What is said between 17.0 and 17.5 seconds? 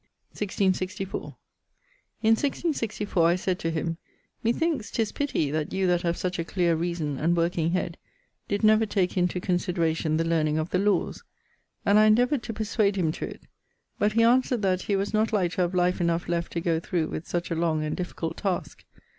with